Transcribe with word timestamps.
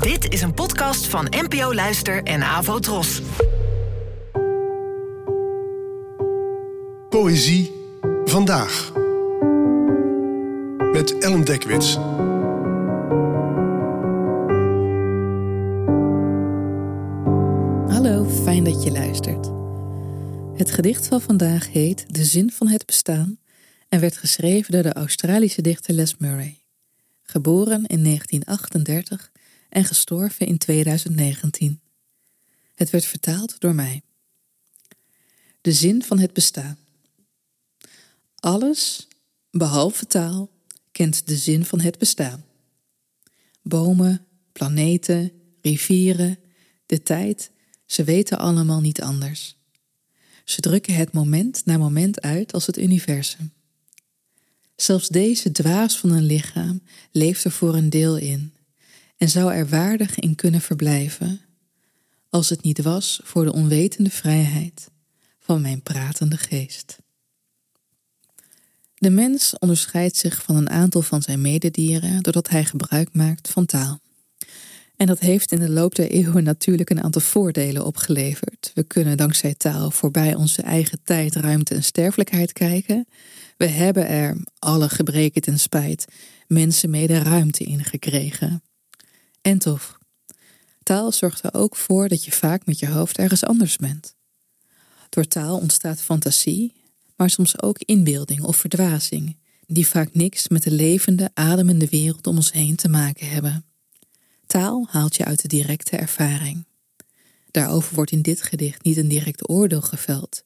Dit 0.00 0.32
is 0.32 0.42
een 0.42 0.54
podcast 0.54 1.06
van 1.06 1.26
NPO 1.30 1.74
Luister 1.74 2.22
en 2.22 2.42
Avo 2.42 2.78
Tros. 2.78 3.22
Poëzie 7.08 7.72
vandaag. 8.24 8.92
Met 10.92 11.18
Ellen 11.18 11.44
Dekwits. 11.44 11.94
Hallo, 17.94 18.28
fijn 18.42 18.64
dat 18.64 18.82
je 18.82 18.90
luistert. 18.92 19.50
Het 20.54 20.70
gedicht 20.70 21.06
van 21.06 21.20
vandaag 21.20 21.72
heet 21.72 22.14
De 22.14 22.24
zin 22.24 22.50
van 22.50 22.68
het 22.68 22.86
bestaan 22.86 23.38
en 23.88 24.00
werd 24.00 24.16
geschreven 24.16 24.72
door 24.72 24.82
de 24.82 24.92
Australische 24.92 25.62
dichter 25.62 25.94
Les 25.94 26.16
Murray. 26.16 26.56
Geboren 27.22 27.86
in 27.86 28.02
1938 28.04 29.31
en 29.72 29.84
gestorven 29.84 30.46
in 30.46 30.58
2019. 30.58 31.80
Het 32.74 32.90
werd 32.90 33.04
vertaald 33.04 33.60
door 33.60 33.74
mij. 33.74 34.02
De 35.60 35.72
zin 35.72 36.02
van 36.02 36.18
het 36.18 36.32
bestaan. 36.32 36.78
Alles, 38.34 39.08
behalve 39.50 40.06
taal, 40.06 40.50
kent 40.90 41.26
de 41.26 41.36
zin 41.36 41.64
van 41.64 41.80
het 41.80 41.98
bestaan. 41.98 42.44
Bomen, 43.62 44.26
planeten, 44.52 45.32
rivieren, 45.60 46.38
de 46.86 47.02
tijd, 47.02 47.50
ze 47.86 48.04
weten 48.04 48.38
allemaal 48.38 48.80
niet 48.80 49.02
anders. 49.02 49.56
Ze 50.44 50.60
drukken 50.60 50.94
het 50.94 51.12
moment 51.12 51.64
na 51.64 51.76
moment 51.76 52.20
uit 52.20 52.52
als 52.52 52.66
het 52.66 52.78
universum. 52.78 53.52
Zelfs 54.76 55.08
deze 55.08 55.52
dwaas 55.52 55.98
van 55.98 56.10
een 56.10 56.24
lichaam 56.24 56.82
leeft 57.10 57.44
er 57.44 57.50
voor 57.50 57.74
een 57.74 57.90
deel 57.90 58.16
in 58.16 58.52
en 59.22 59.28
zou 59.28 59.52
er 59.52 59.68
waardig 59.68 60.18
in 60.18 60.34
kunnen 60.34 60.60
verblijven, 60.60 61.40
als 62.30 62.48
het 62.48 62.62
niet 62.62 62.82
was 62.82 63.20
voor 63.24 63.44
de 63.44 63.52
onwetende 63.52 64.10
vrijheid 64.10 64.90
van 65.38 65.60
mijn 65.60 65.82
pratende 65.82 66.36
geest. 66.36 66.98
De 68.94 69.10
mens 69.10 69.58
onderscheidt 69.58 70.16
zich 70.16 70.42
van 70.42 70.56
een 70.56 70.70
aantal 70.70 71.02
van 71.02 71.22
zijn 71.22 71.40
mededieren 71.40 72.22
doordat 72.22 72.48
hij 72.48 72.64
gebruik 72.64 73.08
maakt 73.12 73.48
van 73.48 73.66
taal. 73.66 74.00
En 74.96 75.06
dat 75.06 75.18
heeft 75.18 75.52
in 75.52 75.60
de 75.60 75.70
loop 75.70 75.94
der 75.94 76.10
eeuwen 76.10 76.44
natuurlijk 76.44 76.90
een 76.90 77.02
aantal 77.02 77.22
voordelen 77.22 77.84
opgeleverd. 77.84 78.70
We 78.74 78.82
kunnen 78.82 79.16
dankzij 79.16 79.54
taal 79.54 79.90
voorbij 79.90 80.34
onze 80.34 80.62
eigen 80.62 81.00
tijd, 81.04 81.34
ruimte 81.34 81.74
en 81.74 81.84
sterfelijkheid 81.84 82.52
kijken. 82.52 83.06
We 83.56 83.66
hebben 83.66 84.08
er, 84.08 84.36
alle 84.58 84.88
gebreken 84.88 85.42
ten 85.42 85.58
spijt, 85.58 86.04
mensen 86.46 86.90
mee 86.90 87.06
de 87.06 87.18
ruimte 87.18 87.64
in 87.64 87.84
gekregen. 87.84 88.62
En 89.42 89.58
toch, 89.58 89.98
taal 90.82 91.12
zorgt 91.12 91.42
er 91.42 91.54
ook 91.54 91.76
voor 91.76 92.08
dat 92.08 92.24
je 92.24 92.32
vaak 92.32 92.66
met 92.66 92.78
je 92.78 92.88
hoofd 92.88 93.18
ergens 93.18 93.44
anders 93.44 93.76
bent. 93.76 94.14
Door 95.08 95.24
taal 95.24 95.58
ontstaat 95.58 96.00
fantasie, 96.00 96.72
maar 97.16 97.30
soms 97.30 97.62
ook 97.62 97.78
inbeelding 97.78 98.42
of 98.42 98.56
verdwazing, 98.56 99.36
die 99.66 99.88
vaak 99.88 100.14
niks 100.14 100.48
met 100.48 100.62
de 100.62 100.70
levende, 100.70 101.30
ademende 101.34 101.88
wereld 101.88 102.26
om 102.26 102.36
ons 102.36 102.52
heen 102.52 102.76
te 102.76 102.88
maken 102.88 103.28
hebben. 103.28 103.64
Taal 104.46 104.86
haalt 104.90 105.16
je 105.16 105.24
uit 105.24 105.42
de 105.42 105.48
directe 105.48 105.96
ervaring. 105.96 106.66
Daarover 107.50 107.94
wordt 107.94 108.10
in 108.10 108.22
dit 108.22 108.42
gedicht 108.42 108.82
niet 108.82 108.96
een 108.96 109.08
direct 109.08 109.48
oordeel 109.48 109.80
geveld, 109.80 110.44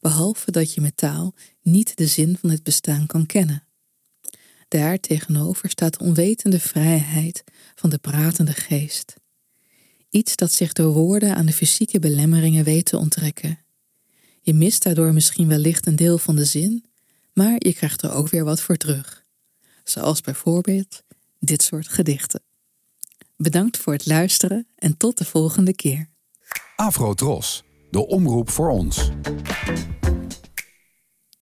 behalve 0.00 0.50
dat 0.50 0.74
je 0.74 0.80
met 0.80 0.96
taal 0.96 1.34
niet 1.62 1.96
de 1.96 2.06
zin 2.06 2.36
van 2.40 2.50
het 2.50 2.62
bestaan 2.62 3.06
kan 3.06 3.26
kennen. 3.26 3.65
Daar 4.68 5.00
tegenover 5.00 5.70
staat 5.70 5.98
de 5.98 6.04
onwetende 6.04 6.60
vrijheid 6.60 7.44
van 7.74 7.90
de 7.90 7.98
pratende 7.98 8.52
geest. 8.52 9.14
Iets 10.10 10.36
dat 10.36 10.52
zich 10.52 10.72
door 10.72 10.92
woorden 10.92 11.36
aan 11.36 11.46
de 11.46 11.52
fysieke 11.52 11.98
belemmeringen 11.98 12.64
weet 12.64 12.84
te 12.84 12.98
onttrekken. 12.98 13.58
Je 14.40 14.54
mist 14.54 14.82
daardoor 14.82 15.12
misschien 15.12 15.48
wellicht 15.48 15.86
een 15.86 15.96
deel 15.96 16.18
van 16.18 16.36
de 16.36 16.44
zin, 16.44 16.84
maar 17.32 17.56
je 17.58 17.74
krijgt 17.74 18.02
er 18.02 18.12
ook 18.12 18.28
weer 18.28 18.44
wat 18.44 18.60
voor 18.60 18.76
terug. 18.76 19.24
Zoals 19.84 20.20
bijvoorbeeld 20.20 21.02
dit 21.38 21.62
soort 21.62 21.88
gedichten. 21.88 22.42
Bedankt 23.36 23.76
voor 23.76 23.92
het 23.92 24.06
luisteren 24.06 24.66
en 24.76 24.96
tot 24.96 25.18
de 25.18 25.24
volgende 25.24 25.74
keer. 25.74 26.08
Afro 26.76 27.14
Tros, 27.14 27.64
de 27.90 28.06
omroep 28.06 28.50
voor 28.50 28.70
ons. 28.70 29.10